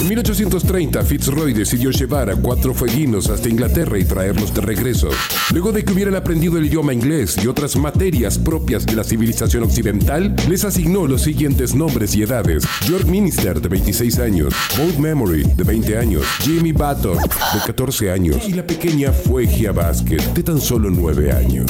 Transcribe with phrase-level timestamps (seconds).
[0.00, 5.08] En 1830, Fitzroy decidió llevar a cuatro fueguinos hasta Inglaterra y traerlos de regreso.
[5.52, 9.64] Luego de que hubieran aprendido el idioma inglés y otras materias propias de la civilización
[9.64, 12.64] occidental, les asignó los siguientes nombres y edades.
[12.82, 18.48] George Minister, de 26 años, Bold Memory, de 20 años, Jimmy Button, de 14 años,
[18.48, 21.66] y la pequeña Fuegia Basket, de tan solo 9 años.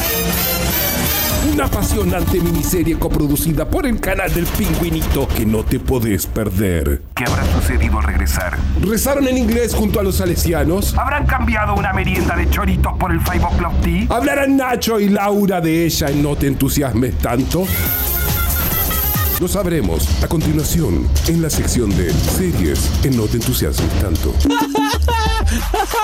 [1.58, 7.02] Una apasionante miniserie coproducida por el canal del pingüinito que no te podés perder.
[7.16, 8.56] ¿Qué habrá sucedido al regresar?
[8.80, 10.96] ¿Rezaron en inglés junto a los salesianos?
[10.96, 14.06] ¿Habrán cambiado una merienda de choritos por el Five O'Clock Tea?
[14.08, 17.64] ¿Hablarán Nacho y Laura de ella en No te entusiasmes tanto?
[19.40, 24.32] Lo sabremos a continuación en la sección de series en No te entusiasmes tanto.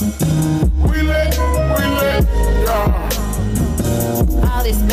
[0.00, 0.06] Yeah.
[4.44, 4.92] All and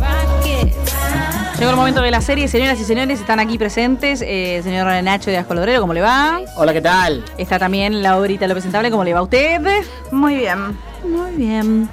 [0.00, 0.86] rockets.
[1.58, 4.22] Llegó el momento de la serie, señoras y señores, están aquí presentes.
[4.26, 6.40] Eh, señor Nacho de Ascolodrero, ¿cómo le va?
[6.56, 7.24] Hola, ¿qué tal?
[7.36, 9.60] Está también Laurita López Sentable, ¿cómo le va a usted?
[10.10, 10.78] Muy bien.
[11.04, 11.88] Muy bien.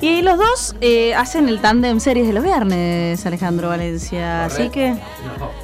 [0.00, 4.44] Y los dos eh, hacen el tándem series de los viernes, Alejandro Valencia.
[4.44, 4.94] Así que.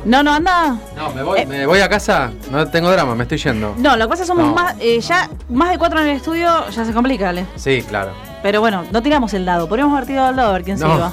[0.04, 0.78] No, no, anda.
[0.96, 1.46] No, me voy, Eh.
[1.46, 3.74] me voy a casa, no tengo drama, me estoy yendo.
[3.78, 4.54] No, lo que pasa es que somos No.
[4.54, 4.74] más.
[4.80, 7.46] eh, ya más de cuatro en el estudio, ya se complica, Ale.
[7.56, 8.12] Sí, claro.
[8.42, 9.68] Pero bueno, no tiramos el dado.
[9.68, 11.12] Podríamos haber tirado el dado a ver quién se No, iba.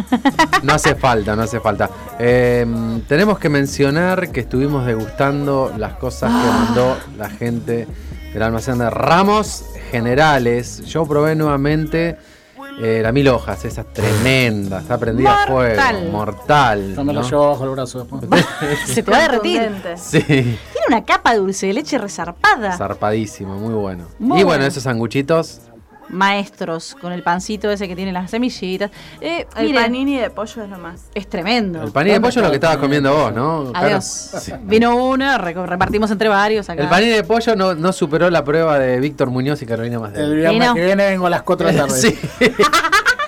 [0.62, 1.90] no hace falta, no hace falta.
[2.18, 2.66] Eh,
[3.06, 7.86] tenemos que mencionar que estuvimos degustando las cosas que mandó la gente
[8.32, 10.82] del almacén de Ramos Generales.
[10.86, 12.16] Yo probé nuevamente
[12.80, 15.96] eh, la mil hojas, esa es tremenda, está prendida a Mortal.
[15.96, 16.94] fuego, mortal.
[16.94, 17.28] Yo me lo ¿no?
[17.28, 18.44] llevo bajo el brazo después.
[18.86, 19.72] se te va a derretir.
[19.96, 22.76] Sí, Tiene una capa de dulce de leche resarpada.
[22.76, 24.04] zarpadísimo, muy bueno.
[24.18, 24.64] Muy y bueno, bueno.
[24.66, 25.60] esos sanguchitos,
[26.08, 28.90] Maestros, con el pancito ese que tiene las semillitas.
[29.20, 31.04] Eh, El miren, panini de pollo es lo más.
[31.14, 31.82] Es tremendo.
[31.82, 33.32] el paní de ¿Dónde pollo es lo está que el estabas comiendo vos?
[33.34, 33.72] ¿no?
[33.74, 34.30] Adiós.
[34.62, 36.68] Vino uno, reco- repartimos entre varios.
[36.70, 36.82] Acá.
[36.82, 40.02] El paní de pollo no, no superó la prueba de Víctor Muñoz y Carolina El
[40.02, 40.34] Masdel.
[40.36, 40.74] viernes no.
[40.74, 42.00] que viene vengo a las 4 de la tarde.
[42.00, 42.18] Sí.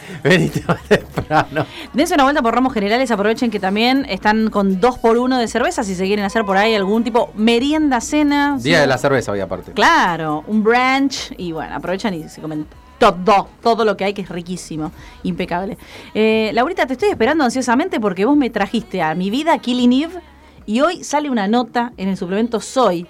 [0.22, 1.66] Veniste más temprano.
[1.92, 5.48] Dense una vuelta por Ramos Generales, aprovechen que también están con dos por uno de
[5.48, 8.58] cerveza si se quieren hacer por ahí algún tipo merienda, cena.
[8.60, 8.80] Día sí.
[8.80, 9.72] de la cerveza hoy aparte.
[9.72, 12.66] Claro, un brunch y bueno, aprovechan y se comen
[12.98, 14.92] todo, todo lo que hay que es riquísimo,
[15.22, 15.78] impecable.
[16.14, 20.20] Eh, Laurita, te estoy esperando ansiosamente porque vos me trajiste a mi vida Killing Eve
[20.66, 23.06] y hoy sale una nota en el suplemento Soy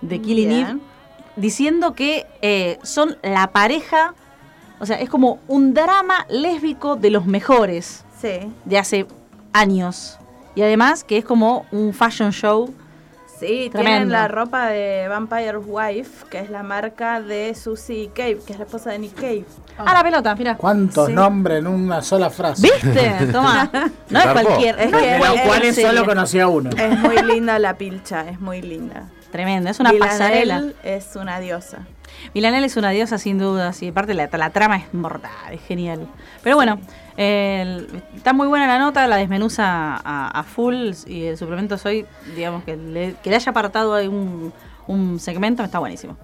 [0.00, 0.66] de Killing Bien.
[0.66, 0.94] Eve
[1.36, 4.14] diciendo que eh, son la pareja,
[4.84, 8.52] o sea, es como un drama lésbico de los mejores Sí.
[8.64, 9.06] de hace
[9.52, 10.18] años.
[10.54, 12.72] Y además que es como un fashion show.
[13.40, 13.72] Sí, Tremendo.
[13.82, 18.58] tienen la ropa de Vampire Wife, que es la marca de Susie Cave, que es
[18.60, 19.44] la esposa de Nick Cave.
[19.76, 20.56] A la pelota, mira.
[20.56, 21.12] ¿Cuántos Sí.
[21.12, 22.62] nombres en una sola frase?
[22.62, 23.26] ¿Viste?
[23.32, 23.68] Toma.
[24.10, 24.78] No es cualquier.
[24.78, 25.90] Es que- cuales serie.
[25.90, 26.70] solo conocía uno.
[26.70, 29.08] Es muy linda la pilcha, es muy linda.
[29.34, 30.64] Tremendo, es una Villanelle pasarela.
[30.84, 31.78] es una diosa.
[32.34, 36.06] Milanel es una diosa sin duda, y aparte la, la trama es mortal, es genial.
[36.44, 36.78] Pero bueno,
[37.16, 39.64] está muy buena la nota, la desmenuza
[39.96, 42.06] a, a full y el suplemento soy,
[42.36, 44.52] digamos, que le, que le haya apartado ahí un,
[44.86, 46.16] un segmento, está buenísimo.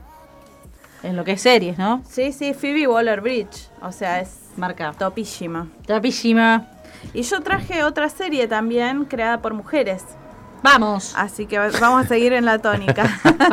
[1.02, 2.02] En lo que es series, ¿no?
[2.08, 4.92] Sí, sí, Phoebe Waller-Bridge, o sea, es Marca.
[4.96, 5.66] topísima.
[5.84, 6.68] Tapísima.
[7.12, 10.04] Y yo traje otra serie también creada por mujeres,
[10.62, 11.12] Vamos.
[11.16, 13.04] así que va- vamos a seguir en la tónica.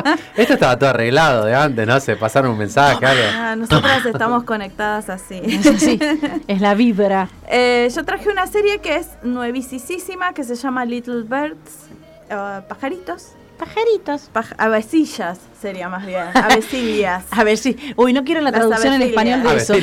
[0.35, 1.99] Esto estaba todo arreglado de antes, ¿no?
[1.99, 3.23] Se pasaron un mensaje, algo.
[3.33, 5.41] Ah, Nosotras estamos conectadas así.
[5.43, 5.99] Es así,
[6.47, 7.29] es la vibra.
[7.47, 11.87] Eh, yo traje una serie que es nuevísima, que se llama Little Birds,
[12.29, 14.29] eh, pajaritos, Pajaritos.
[14.33, 17.23] paj- avecillas sería más bien, avecillas.
[17.31, 17.75] A ver si.
[17.95, 19.73] Uy, no quiero la Las traducción en español de eso.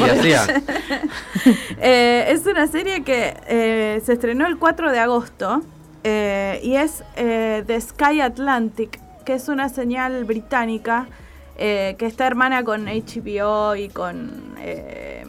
[1.80, 5.62] Eh, es una serie que eh, se estrenó el 4 de agosto
[6.04, 11.06] eh, y es eh, The Sky Atlantic, que es una señal británica
[11.56, 14.54] eh, que está hermana con HBO y con...
[14.60, 15.24] eh,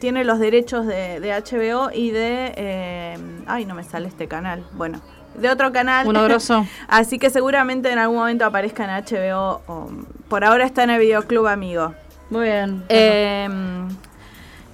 [0.00, 3.18] tiene los derechos de, de HBO y de...
[3.46, 4.64] ay, no me sale este canal.
[4.72, 5.00] Bueno,
[5.36, 6.06] de otro canal.
[6.06, 6.66] Uno grosso.
[6.88, 9.60] Así que seguramente en algún momento aparezca en HBO.
[9.66, 9.90] o-
[10.28, 11.94] por ahora está en el Videoclub Amigo.
[12.30, 12.82] Muy bien.
[12.88, 13.48] Eh,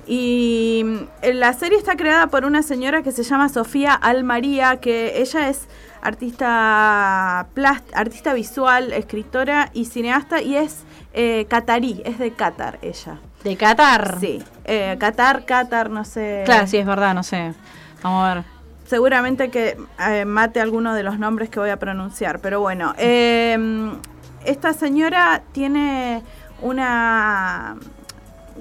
[0.08, 0.98] y mm,
[1.34, 5.68] la serie está creada por una señora que se llama Sofía Almaría, que ella es
[6.02, 13.18] artista plast- artista visual, escritora y cineasta y es eh, catarí, es de Qatar ella.
[13.44, 14.18] de Qatar.
[14.20, 16.42] Sí, eh, Qatar, Qatar, no sé.
[16.44, 17.54] Claro, sí, es verdad, no sé.
[18.02, 18.44] Vamos a ver.
[18.86, 19.76] Seguramente que
[20.08, 22.94] eh, mate alguno de los nombres que voy a pronunciar, pero bueno.
[22.96, 23.58] eh,
[24.44, 26.22] esta señora tiene
[26.62, 27.76] una.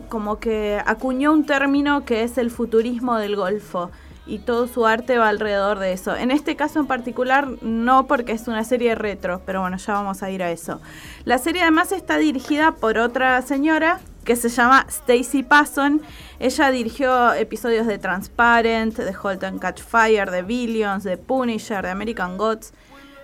[0.09, 3.91] Como que acuñó un término que es el futurismo del Golfo.
[4.25, 6.13] Y todo su arte va alrededor de eso.
[6.15, 10.21] En este caso en particular, no porque es una serie retro, pero bueno, ya vamos
[10.21, 10.81] a ir a eso.
[11.23, 16.01] La serie además está dirigida por otra señora que se llama Stacy Passon.
[16.39, 21.91] Ella dirigió episodios de Transparent, de Halt and Catch Fire, de Billions, de Punisher, de
[21.91, 22.73] American Gods.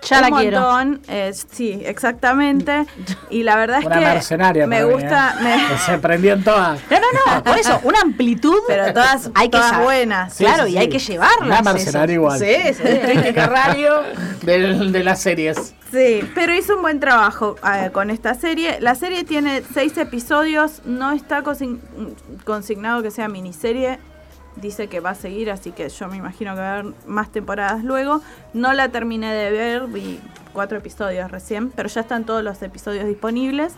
[0.06, 0.60] Ya Un la quiero.
[0.62, 2.86] montón, eh, sí, exactamente.
[3.30, 4.68] Y la verdad es Una que mercenaria.
[4.68, 5.58] me gusta, ¿eh?
[5.72, 6.80] me- Se prendió en todas.
[6.90, 8.56] No, no, no, por eso, una amplitud.
[8.68, 10.34] pero todas, hay que todas buenas.
[10.34, 10.92] Sí, claro, sí, y hay sí.
[10.92, 11.62] que llevarlas.
[11.62, 12.40] Una mercenaria igual.
[12.40, 12.84] Sí, sí.
[13.04, 14.02] Crítica radio
[14.42, 15.74] del- de las series.
[15.92, 18.78] Sí, pero hizo un buen trabajo eh, con esta serie.
[18.80, 21.80] La serie tiene seis episodios, no está consign-
[22.46, 24.00] consignado que sea miniserie.
[24.56, 27.32] Dice que va a seguir, así que yo me imagino que va a haber más
[27.32, 28.22] temporadas luego.
[28.54, 30.20] No la terminé de ver, vi
[30.54, 33.74] cuatro episodios recién, pero ya están todos los episodios disponibles.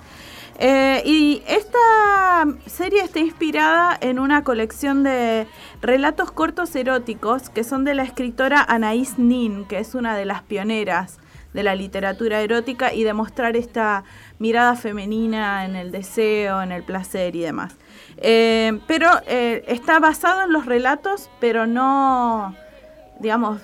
[0.57, 5.47] Eh, y esta serie está inspirada en una colección de
[5.81, 10.43] relatos cortos eróticos que son de la escritora Anaïs Nin, que es una de las
[10.43, 11.19] pioneras
[11.55, 14.03] de la literatura erótica y de mostrar esta
[14.37, 17.75] mirada femenina en el deseo, en el placer y demás.
[18.17, 22.53] Eh, pero eh, está basado en los relatos, pero no,
[23.19, 23.61] digamos,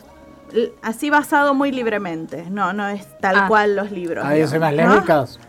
[0.81, 2.45] así basado muy libremente.
[2.49, 3.45] No, no es tal Ah.
[3.47, 4.25] cual los libros.
[4.25, 4.77] ¿Hay escenas ¿no?
[4.77, 5.39] lésbicas?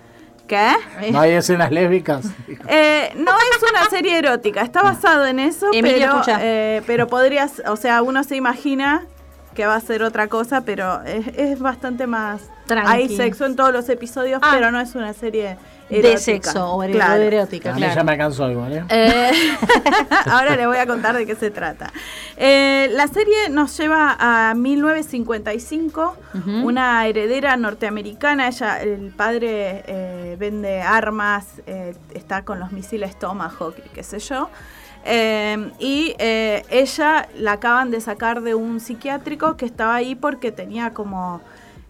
[0.48, 0.72] ¿Qué?
[1.12, 2.26] ¿No hay escenas lésbicas?
[2.68, 7.62] Eh, no es una serie erótica, está basado en eso, Emilia, pero, eh, pero podrías,
[7.66, 9.04] o sea, uno se imagina
[9.54, 12.40] que va a ser otra cosa, pero es, es bastante más...
[12.66, 12.90] Tranqui.
[12.90, 14.50] Hay sexo en todos los episodios, Ah.
[14.54, 15.56] pero no es una serie
[15.90, 16.08] erótica.
[16.10, 17.20] De sexo o Claro.
[17.22, 18.84] erótica, A mí ya me alcanzó igual, ¿eh?
[18.88, 19.30] Eh,
[20.30, 21.92] ahora le voy a contar de qué se trata.
[22.36, 26.50] Eh, la serie nos lleva a 1955, Ujú.
[26.68, 33.74] una heredera norteamericana, ella, el padre eh, vende armas, eh, está con los misiles Tomahawk
[33.84, 34.48] y qué sé yo.
[35.04, 40.52] Eh, y eh, ella la acaban de sacar de un psiquiátrico que estaba ahí porque
[40.52, 41.40] tenía como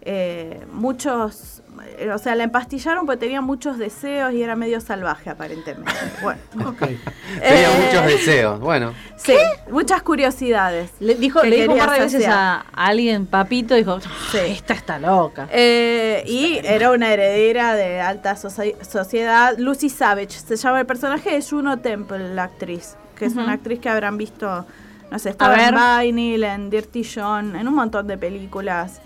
[0.04, 1.62] eh, muchos,
[1.98, 5.92] eh, o sea, la empastillaron porque tenía muchos deseos y era medio salvaje aparentemente.
[6.22, 6.78] Bueno, Ok.
[6.78, 6.98] Tenía
[7.40, 8.60] Eh, muchos deseos.
[8.60, 9.36] Bueno, sí,
[9.70, 10.90] muchas curiosidades.
[11.00, 14.00] Le dijo, que le dijo un par de veces a, alguien, papito, dijo,
[14.32, 14.38] Sí.
[14.48, 15.48] esta está loca.
[15.52, 19.54] Eh, y era una heredera de alta soci- sociedad.
[19.56, 22.96] Lucy Savage se llama el personaje, es Juno Temple, la actriz.
[23.16, 24.66] Que es una actriz que habrán visto,
[25.12, 25.76] no sé, estaba en
[26.16, 29.00] Vinyl, en Dirty John, en un montón de películas.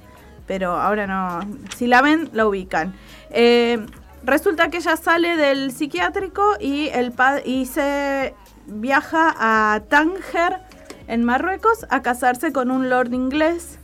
[0.46, 1.40] Pero ahora no.
[1.76, 2.94] Si la ven, la ubican.
[3.30, 3.84] Eh,
[4.22, 7.12] resulta que ella sale del psiquiátrico y, el
[7.44, 8.34] y se
[8.66, 10.60] viaja a Tánger,
[11.08, 13.78] en Marruecos, a casarse con un lord inglés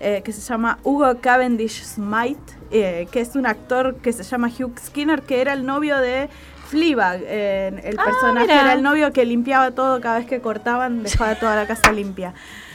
[0.00, 4.48] eh, que se llama Hugo Cavendish Smythe, eh, que es un actor que se llama
[4.48, 6.28] Hugh Skinner, que era el novio de
[6.72, 7.20] Fleabag.
[7.24, 8.60] eh, el Ah, personaje mira.
[8.62, 12.32] era el novio que limpiaba todo cada vez que cortaban, dejaba toda la casa limpia.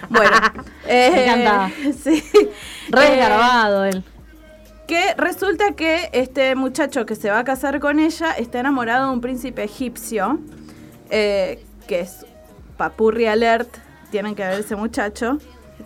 [0.10, 0.38] Bueno,
[0.88, 1.72] eh, Me encanta.
[2.04, 2.24] sí.
[2.90, 4.04] Re Eh, él.
[4.88, 9.14] que resulta que este muchacho que se va a casar con ella está enamorado de
[9.14, 10.40] un príncipe egipcio,
[11.10, 12.26] eh, que es
[12.78, 13.70] Papurri Alert,
[14.12, 15.40] tienen que ver ese muchacho,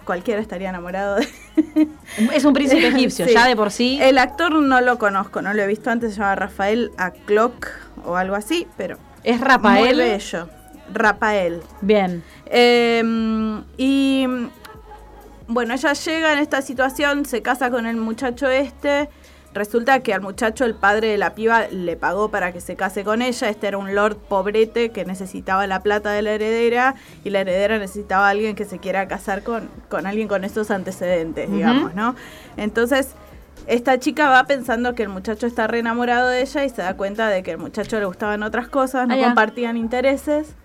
[0.05, 1.27] cualquiera estaría enamorado de
[2.33, 3.33] Es un príncipe egipcio, Sí.
[3.33, 3.97] ya de por sí.
[4.01, 7.67] El actor no lo conozco, no lo he visto antes, se llama Rafael Acloc
[8.05, 9.97] o algo así, pero es muy Rafael.
[9.97, 10.49] bello.
[10.93, 11.61] Rafael.
[11.81, 12.23] Bien.
[12.47, 13.01] Eh,
[13.77, 14.27] y
[15.47, 19.09] bueno, ella llega en esta situación, se casa con el muchacho este.
[19.53, 23.03] Resulta que al muchacho el padre de la piba le pagó para que se case
[23.03, 23.49] con ella.
[23.49, 27.77] Este era un lord pobrete que necesitaba la plata de la heredera y la heredera
[27.77, 32.15] necesitaba a alguien que se quiera casar con, con alguien con esos antecedentes, digamos, ¿no?
[32.55, 33.09] Entonces,
[33.67, 36.95] esta chica va pensando que el muchacho está re enamorado de ella y se da
[36.95, 40.55] cuenta de que el muchacho le gustaban otras cosas, no Ah, compartían intereses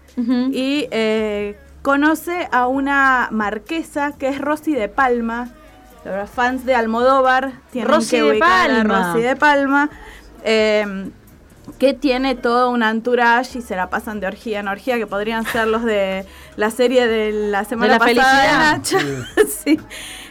[0.53, 5.49] y eh, conoce a una marquesa que es Rosy de Palma.
[6.07, 9.13] Los fans de Almodóvar tienen Rosy que de ubicar a Palma.
[9.13, 9.91] Rosy de Palma.
[10.45, 11.11] eh,
[11.79, 15.45] que tiene todo un entourage y se la pasan de orgía en orgía, que podrían
[15.45, 16.25] ser los de
[16.57, 19.03] la serie de la semana la pasada felicidad.
[19.03, 19.49] de Nacho.
[19.65, 19.81] Sí.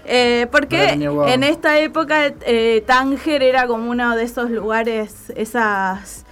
[0.05, 6.25] Eh, porque en esta época eh, Tánger era como uno de esos lugares, esas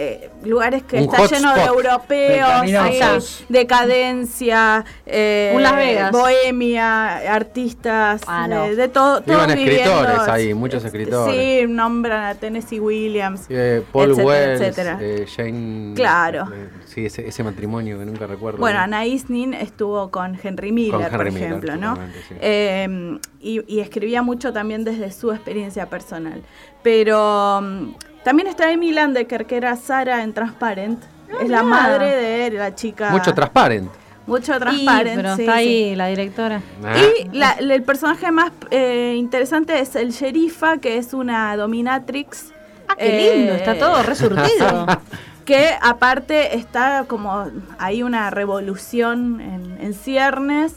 [0.00, 6.12] eh, lugares que Un está lleno de europeos, sí, decadencia, eh, Un Las Vegas.
[6.12, 8.66] bohemia, artistas, Ah, no.
[8.66, 9.22] eh, de todo.
[9.26, 11.34] Iban todos escritores viviendo- ahí, muchos escritores.
[11.34, 13.46] Sí, nombran a Tennessee Williams.
[13.48, 14.98] Eh, Paul etcétera, Wells, etcétera.
[15.00, 15.94] eh, Jane.
[15.94, 16.44] Claro.
[16.54, 18.58] eh, sí, ese, ese matrimonio que nunca recuerdo.
[18.58, 21.96] Bueno, Anaïs Nin estuvo con Henry Miller, Con por Miller, ejemplo, ¿no?
[22.28, 22.34] sí.
[22.40, 26.42] Eh, y, y escribía mucho también desde su experiencia personal.
[26.82, 27.88] Pero mm,
[28.28, 31.02] también está Amy Landecker, que era Sara en Transparent.
[31.42, 32.10] es la madre
[32.50, 33.08] de la chica.
[33.08, 33.90] Mucho transparent.
[34.26, 35.16] Mucho Y, Transparent.
[35.16, 35.58] pero sí, está sí.
[35.60, 36.60] ahí la directora.
[36.84, 36.94] Ah.
[36.98, 42.52] Y la- el personaje más eh, interesante es el sherifa, que es una dominatrix.
[42.86, 44.86] Ah, qué lindo, Eh, está todo resurtido.
[45.46, 47.46] que aparte está como
[47.78, 50.74] hay una revolución en, en ciernes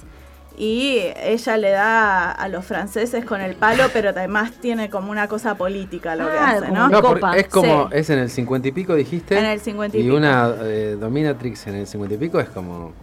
[0.64, 5.28] y ella le da a los franceses con el palo, pero además tiene como una
[5.28, 6.88] cosa política lo que Ah, hace, ¿no?
[6.88, 7.96] No, es como, Sí.
[7.98, 9.40] es en el cincuenta y pico, dijiste.
[9.40, 10.16] En el 50 y y pico.
[10.18, 12.94] una eh, Dominatrix en el cincuenta y pico es como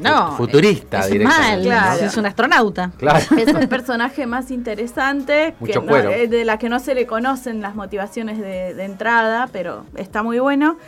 [0.00, 0.30] No.
[0.32, 1.12] fu- futurista es
[2.02, 2.90] es un astronauta.
[2.96, 3.18] Claro.
[3.38, 7.60] Es el personaje más interesante, que no- eh, de la que no se le conocen
[7.60, 10.78] las motivaciones de, de entrada, pero está muy bueno.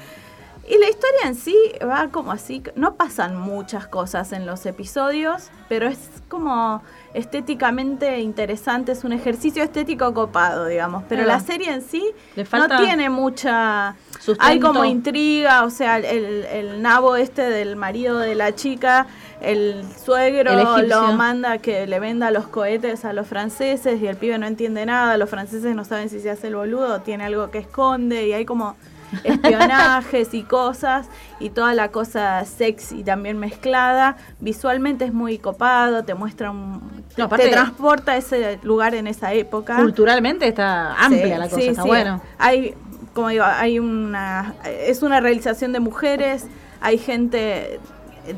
[0.69, 5.51] Y la historia en sí va como así, no pasan muchas cosas en los episodios,
[5.67, 5.99] pero es
[6.29, 6.83] como
[7.15, 11.05] estéticamente interesante, es un ejercicio estético copado, digamos.
[11.09, 12.05] Pero la serie en sí
[12.37, 13.97] no tiene mucha...
[14.21, 14.43] sustento.
[14.43, 19.07] Hay como intriga, o sea, el, el nabo este del marido de la chica,
[19.41, 24.17] el suegro El lo manda que le venda los cohetes a los franceses y el
[24.17, 27.25] pibe no entiende nada, los franceses no saben si se hace el boludo o tiene
[27.25, 28.77] algo que esconde y hay como
[29.25, 31.09] espionajes y cosas
[31.41, 34.17] y toda la cosa sexy también mezclada.
[34.41, 37.05] Visualmente es muy copado, te muestra un...
[37.17, 39.77] No, aparte- te transporta a ese lugar en esa época.
[39.77, 41.89] Culturalmente está amplia Sí, la cosa, sí, está sí.
[41.89, 42.21] bueno.
[42.39, 42.75] Hay,
[43.15, 46.47] como digo, hay una, es una realización de mujeres,
[46.81, 47.81] hay gente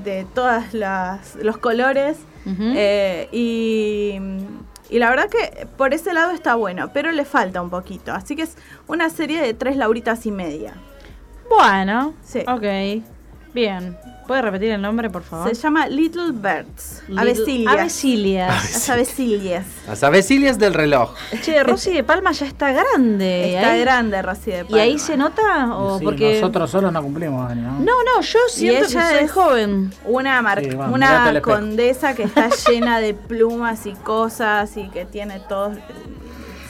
[0.05, 4.19] de todas las los colores eh, y,
[4.91, 8.13] y la verdad que por ese lado está bueno, pero le falta un poquito.
[8.13, 8.57] Así que es
[8.89, 10.75] una serie de tres lauritas y media.
[11.49, 12.41] Bueno, Sí.
[12.47, 13.05] ok.
[13.53, 13.97] Bien.
[14.29, 15.49] ¿Puede repetir el nombre, por favor?
[15.49, 17.73] Se llama Little Birds, Little- avecillas.
[17.75, 18.71] Avecilias.
[18.73, 19.67] Las avecillas.
[19.89, 21.11] Las avecilias del reloj.
[21.43, 23.57] Che, Rosy de Palma ya está grande.
[23.57, 25.07] Está ahí- grande, Rosy de ¿Y ahí Palma.
[25.07, 25.77] se nota?
[25.77, 26.35] ¿O Sí, porque...
[26.35, 27.73] Nosotros solos no cumplimos años.
[27.81, 29.93] No, no, yo siento que ella soy es- joven.
[30.05, 34.89] Una, mar- Sí, bueno, mirate una condesa que está llena de plumas y cosas y
[34.91, 35.77] que tiene todos.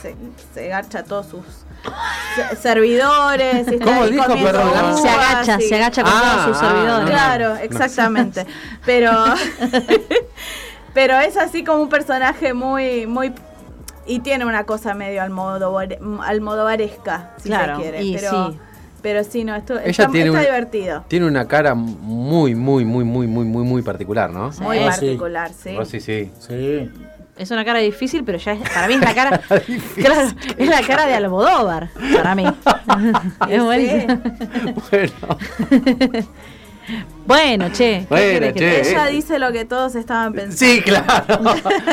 [0.01, 0.17] Se,
[0.55, 1.45] se garcha todos sus
[2.61, 3.67] servidores.
[3.69, 4.69] y está ¿Cómo ahí dijo, perdón?
[4.69, 7.11] uvas Se agacha, y- se agacha con Ah, todos sus ah, servidores.
[7.11, 8.47] Claro, exactamente.
[8.87, 9.11] Pero.
[10.95, 13.07] pero es así como un personaje muy.
[13.07, 13.33] muy
[14.07, 18.03] y tiene una cosa medio almodovar- almodovaresca, si Claro, se quiere.
[18.03, 18.59] y pero, sí.
[19.03, 21.05] pero sí, no, esto Ella está, tiene está un- divertido.
[21.07, 24.51] Tiene una cara muy, muy, muy, muy, muy, muy, muy particular, ¿no?
[24.61, 24.85] Muy Sí.
[24.85, 25.77] particular, sí.
[25.85, 26.01] Sí.
[26.01, 26.91] Sí.
[27.40, 29.38] Es una cara difícil, pero ya es, para mí es la cara.
[29.97, 32.44] claro, es la cara de Almodóvar, para mí.
[33.49, 34.20] es buenísimo.
[34.90, 35.12] Bueno,
[37.26, 38.00] Bueno, che.
[38.00, 38.52] ¿qué Bueno, che.
[38.52, 39.12] te- Ella Eh.
[39.12, 40.56] dice lo que todos estaban pensando.
[40.56, 41.38] sí, claro.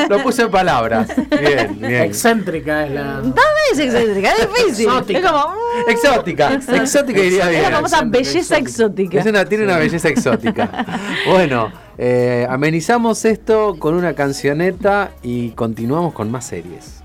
[0.08, 1.08] Lo puse en palabras.
[1.40, 2.02] Bien, bien.
[2.02, 3.04] Excéntrica es la.
[3.22, 3.34] No
[3.72, 4.86] es excéntrica, es difícil.
[4.88, 5.18] Exótica.
[5.18, 5.48] Es como.
[5.54, 6.54] mm, Exótica.
[6.54, 7.62] Exótica iría bien.
[7.64, 9.20] Es la famosa belleza exótica.
[9.20, 10.68] Es una, tiene una belleza exótica.
[11.28, 17.02] Bueno, eh, amenizamos esto con una cancioneta y continuamos con más series.